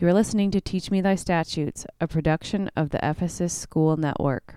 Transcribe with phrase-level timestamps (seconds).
[0.00, 4.54] You're listening to Teach Me Thy Statutes, a production of the Ephesus School Network.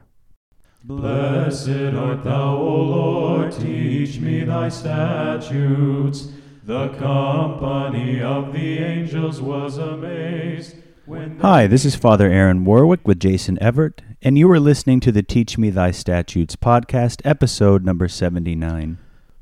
[0.86, 6.30] Blessed art thou, O Lord, teach me thy statutes.
[6.64, 10.78] The company of the angels was amazed.
[11.06, 15.12] When Hi, this is Father Aaron Warwick with Jason Everett, and you are listening to
[15.12, 18.98] the Teach Me Thy Statutes podcast, episode number 79.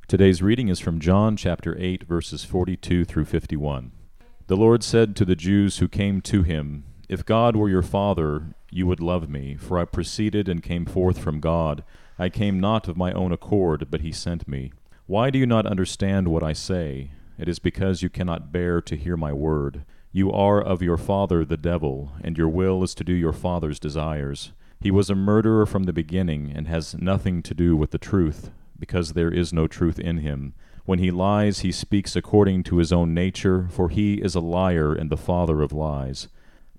[0.07, 3.91] Today's reading is from John chapter 8, verses 42 through 51.
[4.52, 8.47] The Lord said to the Jews who came to him, If God were your Father,
[8.69, 11.86] you would love me, for I proceeded and came forth from God.
[12.19, 14.73] I came not of my own accord, but he sent me.
[15.06, 17.11] Why do you not understand what I say?
[17.39, 19.86] It is because you cannot bear to hear my word.
[20.11, 23.79] You are of your father the devil, and your will is to do your father's
[23.79, 24.51] desires.
[24.81, 28.51] He was a murderer from the beginning, and has nothing to do with the truth,
[28.78, 30.56] because there is no truth in him.
[30.86, 34.94] When he lies, he speaks according to his own nature, for he is a liar
[34.94, 36.28] and the father of lies.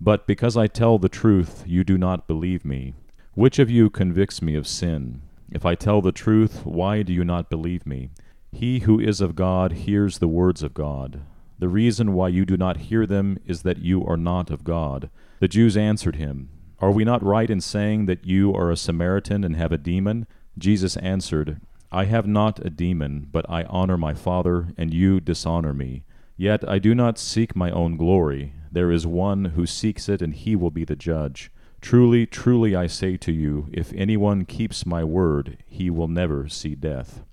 [0.01, 2.95] But because I tell the truth, you do not believe me.
[3.35, 5.23] Which of you convicts me of sin?
[5.51, 8.11] If I tell the truth, why do you not believe me?
[8.51, 11.23] He who is of God hears the words of God.
[11.59, 15.09] The reason why you do not hear them is that you are not of God.
[15.39, 16.49] The Jews answered him,
[16.81, 20.27] Are we not right in saying that you are a Samaritan and have a demon?
[20.59, 21.61] Jesus answered,
[21.95, 26.05] I have not a demon, but I honor my Father, and you dishonor me.
[26.39, 28.55] Yet I do not seek my own glory.
[28.73, 31.51] There is one who seeks it, and he will be the judge.
[31.83, 36.75] Truly, truly, I say to you, if anyone keeps my word, he will never see
[36.75, 37.25] death.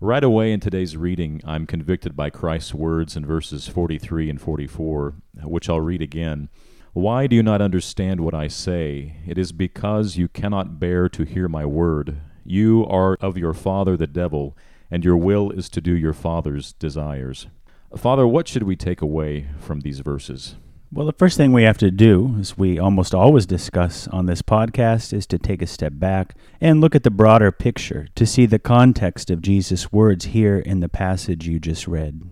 [0.00, 5.14] Right away in today's reading, I'm convicted by Christ's words in verses 43 and 44,
[5.44, 6.50] which I'll read again.
[6.92, 9.16] Why do you not understand what I say?
[9.26, 12.20] It is because you cannot bear to hear my word.
[12.50, 14.56] You are of your father the devil,
[14.90, 17.46] and your will is to do your father's desires.
[17.94, 20.56] Father, what should we take away from these verses?
[20.90, 24.40] Well, the first thing we have to do, as we almost always discuss on this
[24.40, 28.46] podcast, is to take a step back and look at the broader picture to see
[28.46, 32.22] the context of Jesus' words here in the passage you just read.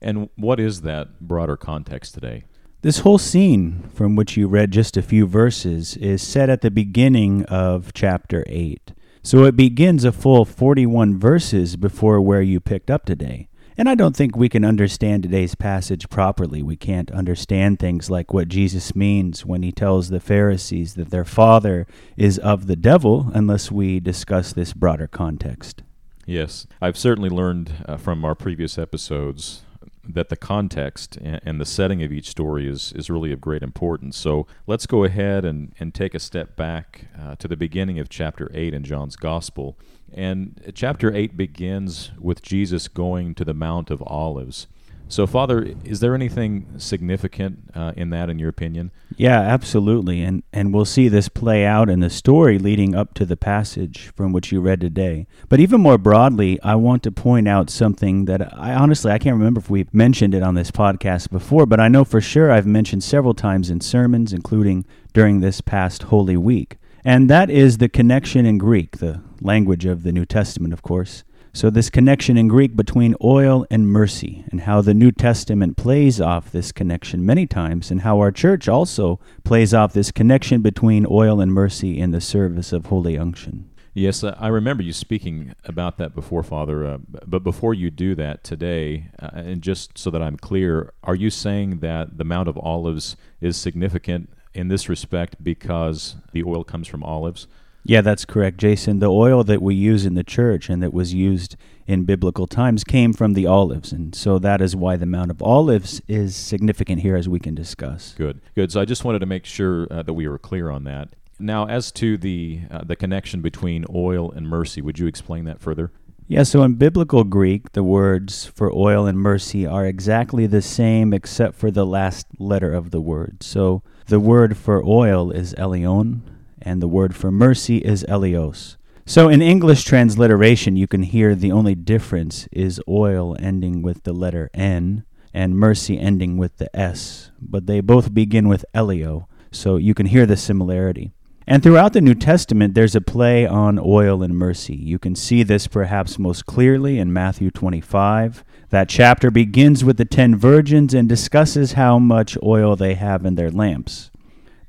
[0.00, 2.46] And what is that broader context today?
[2.80, 6.70] This whole scene from which you read just a few verses is set at the
[6.72, 8.92] beginning of chapter 8.
[9.24, 13.48] So it begins a full 41 verses before where you picked up today.
[13.78, 16.60] And I don't think we can understand today's passage properly.
[16.60, 21.24] We can't understand things like what Jesus means when he tells the Pharisees that their
[21.24, 25.82] father is of the devil unless we discuss this broader context.
[26.26, 29.62] Yes, I've certainly learned uh, from our previous episodes
[30.04, 34.16] that the context and, the setting of each story is, is really of great importance.
[34.16, 38.08] So let's go ahead and, and take a step back uh, to the beginning of
[38.08, 39.78] chapter 8 in John's Gospel.
[40.12, 44.66] And chapter 8 begins with Jesus going to the Mount of Olives.
[45.12, 48.92] So, Father, is there anything significant uh, in that, in your opinion?
[49.14, 50.22] Yeah, absolutely.
[50.22, 54.10] And, and we'll see this play out in the story leading up to the passage
[54.16, 55.26] from which you read today.
[55.50, 59.36] But even more broadly, I want to point out something that I honestly, I can't
[59.36, 62.66] remember if we've mentioned it on this podcast before, but I know for sure I've
[62.66, 66.78] mentioned several times in sermons, including during this past Holy Week.
[67.04, 71.22] And that is the connection in Greek, the language of the New Testament, of course
[71.54, 76.18] so, this connection in Greek between oil and mercy, and how the New Testament plays
[76.18, 81.06] off this connection many times, and how our church also plays off this connection between
[81.10, 83.68] oil and mercy in the service of Holy Unction.
[83.94, 86.86] Yes, uh, I remember you speaking about that before, Father.
[86.86, 91.14] Uh, but before you do that today, uh, and just so that I'm clear, are
[91.14, 96.64] you saying that the Mount of Olives is significant in this respect because the oil
[96.64, 97.46] comes from olives?
[97.84, 99.00] Yeah, that's correct, Jason.
[99.00, 101.56] The oil that we use in the church and that was used
[101.86, 103.92] in biblical times came from the olives.
[103.92, 107.54] And so that is why the Mount of Olives is significant here, as we can
[107.54, 108.14] discuss.
[108.16, 108.70] Good, good.
[108.70, 111.08] So I just wanted to make sure uh, that we were clear on that.
[111.40, 115.60] Now, as to the, uh, the connection between oil and mercy, would you explain that
[115.60, 115.90] further?
[116.28, 121.12] Yeah, so in biblical Greek, the words for oil and mercy are exactly the same
[121.12, 123.42] except for the last letter of the word.
[123.42, 126.20] So the word for oil is elion,
[126.64, 128.76] and the word for mercy is eleos.
[129.04, 134.12] So in English transliteration, you can hear the only difference is oil ending with the
[134.12, 135.04] letter N
[135.34, 140.06] and mercy ending with the S, but they both begin with elio, so you can
[140.06, 141.12] hear the similarity.
[141.46, 144.76] And throughout the New Testament, there's a play on oil and mercy.
[144.76, 148.44] You can see this perhaps most clearly in Matthew 25.
[148.70, 153.34] That chapter begins with the ten virgins and discusses how much oil they have in
[153.34, 154.11] their lamps.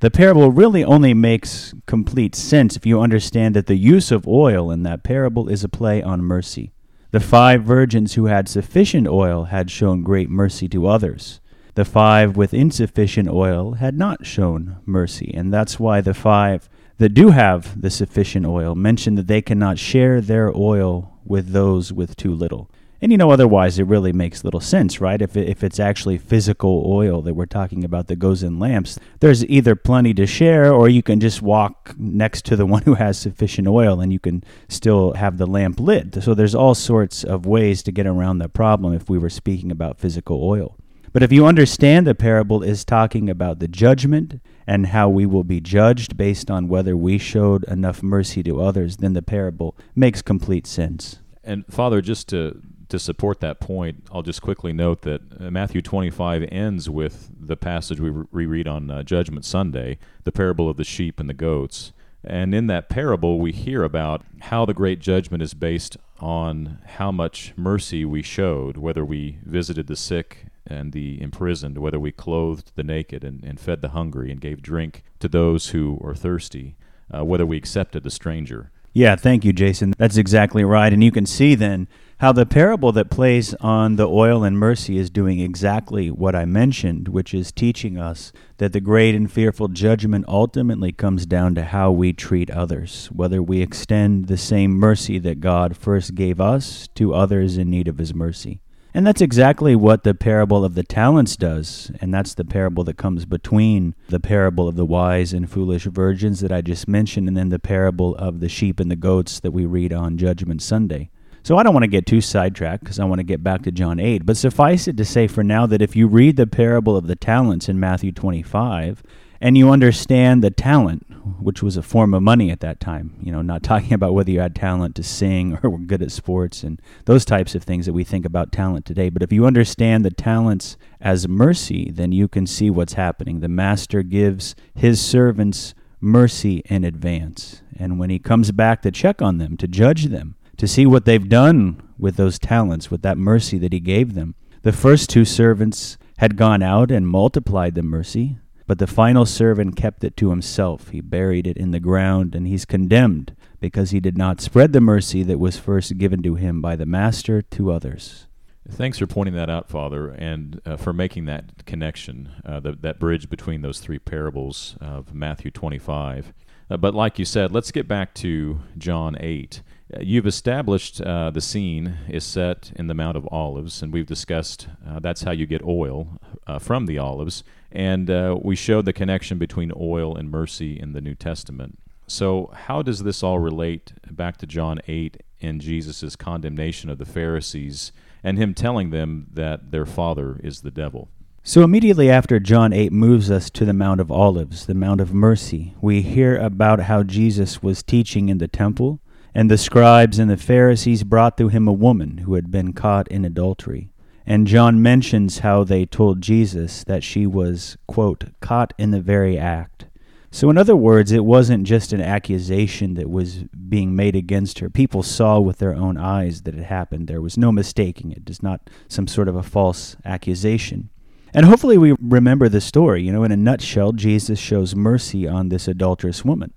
[0.04, 4.70] The parable really only makes complete sense if you understand that the use of oil
[4.70, 6.74] in that parable is a play on mercy.
[7.10, 11.40] The five virgins who had sufficient oil had shown great mercy to others.
[11.74, 15.32] the five with insufficient oil had not shown mercy.
[15.32, 16.68] And that's why the five
[16.98, 21.94] that do have the sufficient oil mention that they cannot share their oil with those
[21.94, 22.70] with too little.
[23.04, 25.20] And you know, otherwise, it really makes little sense, right?
[25.20, 29.44] If, if it's actually physical oil that we're talking about that goes in lamps, there's
[29.44, 33.18] either plenty to share, or you can just walk next to the one who has
[33.18, 36.22] sufficient oil and you can still have the lamp lit.
[36.22, 39.70] So there's all sorts of ways to get around that problem if we were speaking
[39.70, 40.74] about physical oil.
[41.12, 45.44] But if you understand the parable is talking about the judgment and how we will
[45.44, 50.22] be judged based on whether we showed enough mercy to others, then the parable makes
[50.22, 51.20] complete sense.
[51.46, 55.82] And Father, just to to support that point, I'll just quickly note that uh, Matthew
[55.82, 60.84] 25 ends with the passage we reread on uh, Judgment Sunday, the parable of the
[60.84, 61.92] sheep and the goats.
[62.22, 67.12] And in that parable, we hear about how the great judgment is based on how
[67.12, 72.72] much mercy we showed, whether we visited the sick and the imprisoned, whether we clothed
[72.76, 76.76] the naked and, and fed the hungry and gave drink to those who are thirsty,
[77.14, 78.70] uh, whether we accepted the stranger.
[78.94, 79.92] Yeah, thank you, Jason.
[79.98, 80.92] That's exactly right.
[80.92, 81.88] And you can see then
[82.24, 86.46] how the parable that plays on the oil and mercy is doing exactly what I
[86.46, 91.64] mentioned, which is teaching us that the great and fearful judgment ultimately comes down to
[91.64, 96.88] how we treat others, whether we extend the same mercy that God first gave us
[96.94, 98.62] to others in need of his mercy.
[98.94, 101.92] And that's exactly what the parable of the talents does.
[102.00, 106.40] And that's the parable that comes between the parable of the wise and foolish virgins
[106.40, 109.50] that I just mentioned, and then the parable of the sheep and the goats that
[109.50, 111.10] we read on Judgment Sunday.
[111.44, 113.70] So I don't want to get too sidetracked because I want to get back to
[113.70, 114.24] John 8.
[114.24, 117.14] But suffice it to say for now that if you read the parable of the
[117.14, 119.02] talents in Matthew 25
[119.42, 121.04] and you understand the talent,
[121.38, 124.30] which was a form of money at that time, you know, not talking about whether
[124.30, 127.84] you had talent to sing or were good at sports and those types of things
[127.84, 129.10] that we think about talent today.
[129.10, 133.40] But if you understand the talents as mercy, then you can see what's happening.
[133.40, 137.60] The master gives his servants mercy in advance.
[137.78, 141.04] And when he comes back to check on them, to judge them, to see what
[141.04, 144.34] they've done with those talents, with that mercy that he gave them.
[144.62, 149.76] The first two servants had gone out and multiplied the mercy, but the final servant
[149.76, 150.88] kept it to himself.
[150.88, 154.80] He buried it in the ground, and he's condemned because he did not spread the
[154.80, 158.26] mercy that was first given to him by the Master to others.
[158.70, 162.98] Thanks for pointing that out, Father, and uh, for making that connection, uh, the, that
[162.98, 166.32] bridge between those three parables of Matthew 25.
[166.70, 169.62] Uh, but like you said, let's get back to John 8.
[169.92, 174.06] Uh, you've established uh, the scene is set in the Mount of Olives, and we've
[174.06, 177.44] discussed uh, that's how you get oil uh, from the olives.
[177.70, 181.78] And uh, we showed the connection between oil and mercy in the New Testament.
[182.06, 187.06] So, how does this all relate back to John 8 and Jesus' condemnation of the
[187.06, 187.92] Pharisees
[188.22, 191.08] and him telling them that their father is the devil?
[191.42, 195.12] So, immediately after John 8 moves us to the Mount of Olives, the Mount of
[195.12, 199.00] Mercy, we hear about how Jesus was teaching in the temple
[199.34, 203.08] and the scribes and the Pharisees brought to him a woman who had been caught
[203.08, 203.90] in adultery.
[204.26, 209.38] And John mentions how they told Jesus that she was, quote, caught in the very
[209.38, 209.86] act.
[210.30, 214.68] So, in other words, it wasn't just an accusation that was being made against her.
[214.68, 217.06] People saw with their own eyes that it happened.
[217.06, 218.22] There was no mistaking it.
[218.26, 220.90] It's not some sort of a false accusation.
[221.32, 223.02] And hopefully, we remember the story.
[223.02, 226.52] You know, in a nutshell, Jesus shows mercy on this adulterous woman.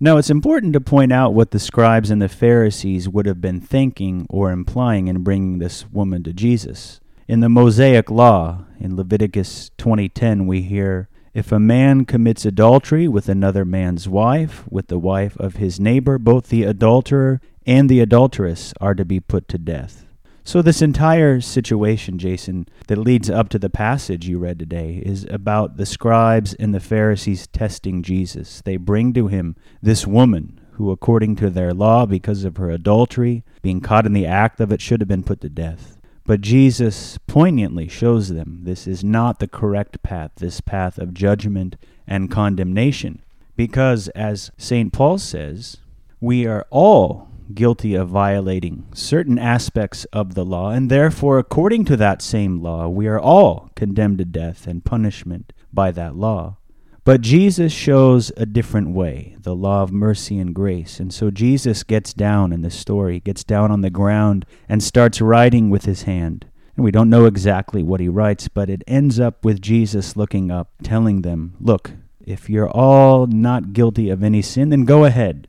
[0.00, 3.60] Now, it's important to point out what the scribes and the Pharisees would have been
[3.60, 7.00] thinking or implying in bringing this woman to Jesus.
[7.26, 13.28] In the Mosaic law, in Leviticus 20:10, we hear, "If a man commits adultery with
[13.28, 18.72] another man's wife, with the wife of his neighbor, both the adulterer and the adulteress
[18.80, 20.06] are to be put to death."
[20.48, 25.26] So, this entire situation, Jason, that leads up to the passage you read today is
[25.28, 28.62] about the scribes and the Pharisees testing Jesus.
[28.64, 33.44] They bring to him this woman who, according to their law, because of her adultery,
[33.60, 35.98] being caught in the act of it, should have been put to death.
[36.24, 41.76] But Jesus poignantly shows them this is not the correct path, this path of judgment
[42.06, 43.20] and condemnation.
[43.54, 44.94] Because, as St.
[44.94, 45.76] Paul says,
[46.22, 51.96] we are all guilty of violating certain aspects of the law, and therefore, according to
[51.96, 56.56] that same law, we are all condemned to death and punishment by that law.
[57.04, 61.00] But Jesus shows a different way, the law of mercy and grace.
[61.00, 65.22] And so Jesus gets down in the story, gets down on the ground, and starts
[65.22, 66.44] writing with his hand.
[66.76, 70.50] And we don't know exactly what he writes, but it ends up with Jesus looking
[70.50, 75.47] up, telling them, Look, if you're all not guilty of any sin, then go ahead.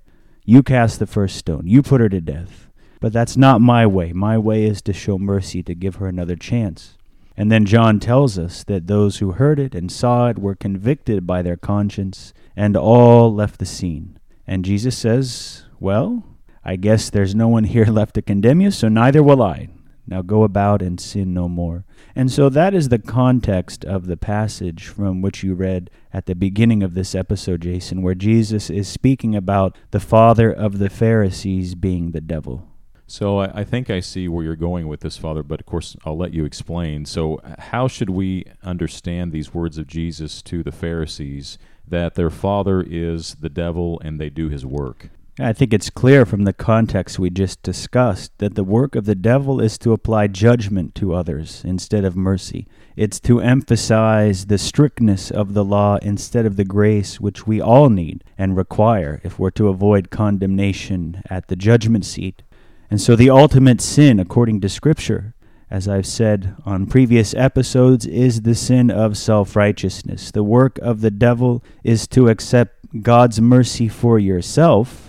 [0.49, 1.67] You cast the first stone.
[1.67, 2.71] You put her to death.
[2.99, 4.13] But that's not my way.
[4.13, 6.97] My way is to show mercy, to give her another chance.
[7.37, 11.27] And then John tells us that those who heard it and saw it were convicted
[11.27, 14.17] by their conscience, and all left the scene.
[14.47, 16.23] And Jesus says, Well,
[16.65, 19.69] I guess there's no one here left to condemn you, so neither will I.
[20.09, 21.85] Now go about and sin no more.
[22.15, 26.33] And so that is the context of the passage from which you read at the
[26.33, 31.75] beginning of this episode, Jason, where Jesus is speaking about the father of the Pharisees
[31.75, 32.67] being the devil.
[33.05, 35.95] So I, I, think I see where you're going with this, Father, but of course
[36.05, 37.05] I'll let you explain.
[37.05, 42.85] So, how should we understand these words of Jesus to the Pharisees that their father
[42.87, 45.09] is the devil and they do his work?
[45.41, 49.15] I think it's clear from the context we just discussed that the work of the
[49.15, 52.67] devil is to apply judgment to others instead of mercy.
[52.98, 57.89] It's to emphasize the strictness of the law instead of the grace which we all
[57.89, 62.43] need and require if we're to avoid condemnation at the judgment seat.
[62.91, 65.36] And so the ultimate sin, according to Scripture,
[65.72, 70.31] as I've said on previous episodes, is the sin of self righteousness.
[70.31, 75.08] The work of the devil is to accept God's mercy for yourself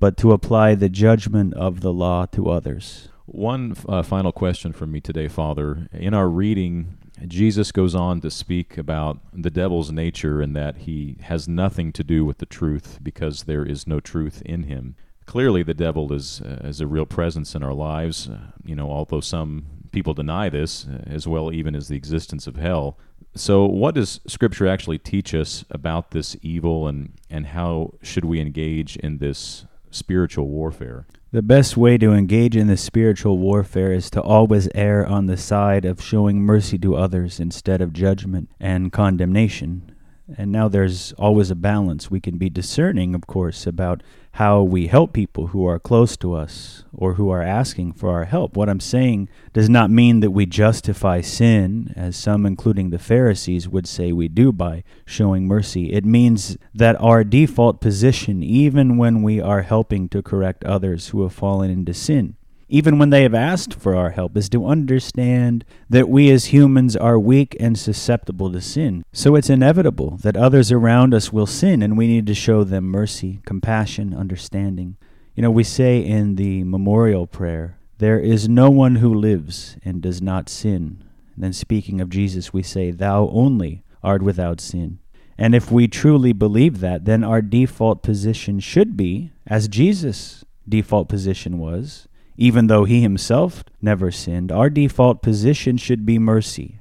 [0.00, 3.08] but to apply the judgment of the law to others.
[3.26, 5.88] One uh, final question from me today, Father.
[5.92, 11.18] In our reading, Jesus goes on to speak about the devil's nature and that he
[11.22, 14.96] has nothing to do with the truth because there is no truth in him.
[15.26, 18.90] Clearly, the devil is, uh, is a real presence in our lives, uh, you know,
[18.90, 22.98] although some people deny this, uh, as well even as the existence of hell.
[23.36, 28.40] So, what does Scripture actually teach us about this evil, and, and how should we
[28.40, 31.06] engage in this spiritual warfare.
[31.32, 35.36] The best way to engage in this spiritual warfare is to always err on the
[35.36, 39.92] side of showing mercy to others instead of judgment and condemnation.
[40.36, 42.10] And now there's always a balance.
[42.10, 44.02] We can be discerning, of course, about
[44.34, 48.26] how we help people who are close to us or who are asking for our
[48.26, 48.56] help.
[48.56, 53.68] What I'm saying does not mean that we justify sin, as some, including the Pharisees,
[53.68, 55.92] would say we do by showing mercy.
[55.92, 61.22] It means that our default position, even when we are helping to correct others who
[61.22, 62.36] have fallen into sin,
[62.70, 66.96] even when they have asked for our help, is to understand that we as humans
[66.96, 69.04] are weak and susceptible to sin.
[69.12, 72.84] So it's inevitable that others around us will sin, and we need to show them
[72.84, 74.96] mercy, compassion, understanding.
[75.34, 80.00] You know, we say in the memorial prayer, There is no one who lives and
[80.00, 81.02] does not sin.
[81.34, 84.98] And then speaking of Jesus, we say, Thou only art without sin.
[85.36, 91.08] And if we truly believe that, then our default position should be, as Jesus' default
[91.08, 92.06] position was,
[92.36, 96.80] even though he himself never sinned, our default position should be mercy.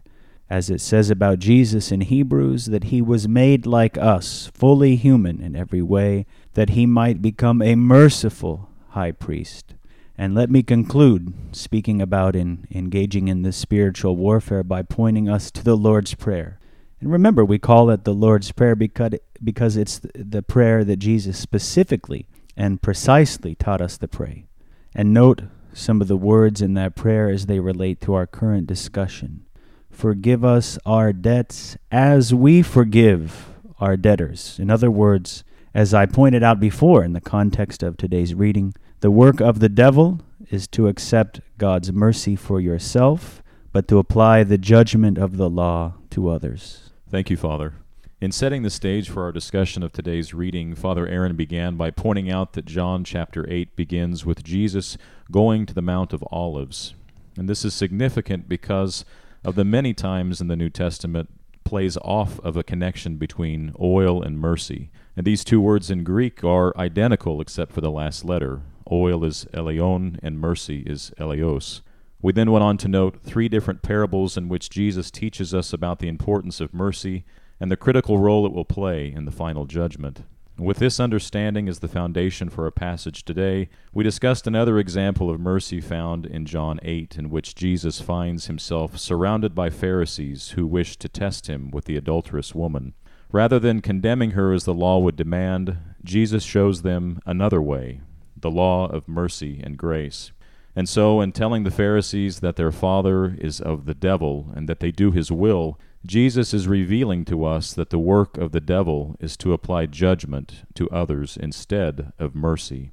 [0.50, 5.42] As it says about Jesus in Hebrews, that he was made like us, fully human
[5.42, 9.76] in every way, that he might become a merciful high priest.
[10.18, 15.52] And let me conclude speaking about in engaging in this spiritual warfare by pointing us
[15.52, 16.60] to the Lord's Prayer.
[17.00, 21.38] And remember, we call it the Lord's Prayer because, because it's the prayer that Jesus
[21.40, 22.28] specifically
[22.58, 24.49] and precisely taught us to pray.
[24.94, 25.44] And note
[25.74, 29.46] some of the words in that prayer as they relate to our current discussion.
[29.90, 34.58] Forgive us our debts as we forgive our debtors.
[34.60, 35.44] In other words,
[35.74, 39.70] as I pointed out before in the context of today's reading, the work of the
[39.70, 45.50] devil is to accept God's mercy for yourself, but to apply the judgment of the
[45.50, 46.90] law to others.
[47.10, 47.74] Thank you, Father.
[48.22, 52.30] In setting the stage for our discussion of today's reading, Father Aaron began by pointing
[52.30, 54.98] out that John chapter 8 begins with Jesus
[55.32, 56.96] going to the Mount of Olives.
[57.38, 59.06] And this is significant because
[59.46, 61.30] of the many times in the New Testament
[61.64, 64.92] plays off of a connection between oil and mercy.
[65.16, 68.64] And these two words in Greek are identical except for the last letter.
[68.92, 71.80] Oil is eleon and mercy is eleos.
[72.22, 76.00] We then went on to note three different parables in which Jesus teaches us about
[76.00, 77.24] the importance of mercy
[77.60, 80.24] and the critical role it will play in the final judgment.
[80.60, 85.40] With this understanding as the foundation for our passage today, we discussed another example of
[85.40, 90.98] mercy found in John 8, in which Jesus finds himself surrounded by Pharisees who wish
[90.98, 92.94] to test him with the adulterous woman.
[93.32, 98.02] Rather than condemning her as the law would demand, Jesus shows them another way,
[98.36, 100.34] the law of mercy and grace.
[100.76, 104.82] And so, in telling the Pharisees that their father is of the devil and that
[104.82, 109.18] they do his will, Jesus is revealing to us that the work of the devil
[109.20, 112.92] is to apply judgment to others instead of mercy.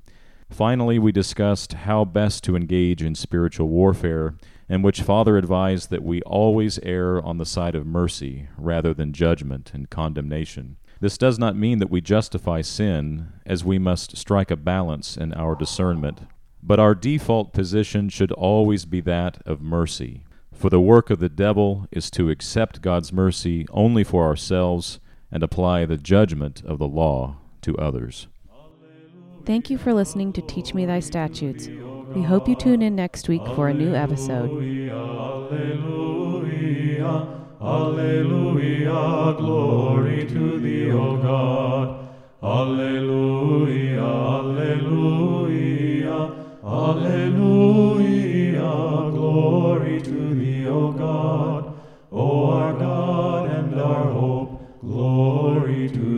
[0.51, 4.35] Finally, we discussed how best to engage in spiritual warfare,
[4.69, 9.13] in which Father advised that we always err on the side of mercy rather than
[9.13, 10.77] judgment and condemnation.
[11.01, 15.33] This does not mean that we justify sin, as we must strike a balance in
[15.35, 16.23] our discernment,
[16.63, 20.25] but our default position should always be that of mercy.
[20.57, 24.99] For the work of the devil is to accept God's mercy only for ourselves
[25.31, 28.29] and apply the judgment of the law to others.
[29.45, 31.69] Thank you for listening to Teach Me Thy Statutes.
[32.15, 34.51] We hope you tune in next week for a new episode.
[34.51, 34.97] Alleluia,
[37.61, 42.09] Alleluia, glory to thee, O God.
[42.43, 46.17] Alleluia, Alleluia,
[46.65, 48.63] Alleluia,
[49.11, 50.36] glory to thee,
[50.68, 51.73] O God,
[52.11, 56.15] O our God and our hope, glory to